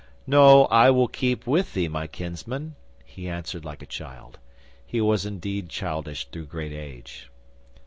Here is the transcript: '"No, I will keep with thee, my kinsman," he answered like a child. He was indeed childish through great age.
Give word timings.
'"No, 0.25 0.65
I 0.65 0.89
will 0.89 1.07
keep 1.07 1.45
with 1.45 1.75
thee, 1.75 1.87
my 1.87 2.07
kinsman," 2.07 2.73
he 3.05 3.29
answered 3.29 3.63
like 3.63 3.83
a 3.83 3.85
child. 3.85 4.39
He 4.83 4.99
was 4.99 5.27
indeed 5.27 5.69
childish 5.69 6.25
through 6.31 6.47
great 6.47 6.73
age. 6.73 7.29